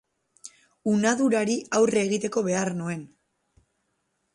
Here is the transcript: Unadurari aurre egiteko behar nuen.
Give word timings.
Unadurari 0.93 1.59
aurre 1.81 2.03
egiteko 2.09 2.47
behar 2.51 2.77
nuen. 2.83 3.09